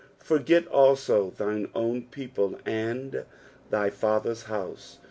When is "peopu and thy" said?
2.09-3.91